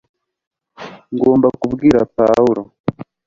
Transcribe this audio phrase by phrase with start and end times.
[1.15, 2.63] ngomba kubwira pawulo